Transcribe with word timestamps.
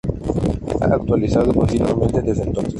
Se 0.67 0.83
ha 0.83 0.87
actualizado 0.95 1.53
continuamente 1.53 2.23
desde 2.23 2.41
entonces. 2.41 2.69